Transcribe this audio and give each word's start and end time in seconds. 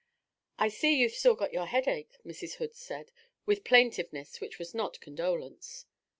'I 0.57 0.69
see 0.69 0.95
you've 0.97 1.11
still 1.13 1.35
got 1.35 1.53
your 1.53 1.67
headache,' 1.67 2.17
Mrs. 2.25 2.55
Hood 2.55 2.73
said, 2.75 3.11
with 3.45 3.63
plaintiveness 3.63 4.41
which 4.41 4.57
was 4.57 4.73
not 4.73 4.99
condolence. 4.99 5.85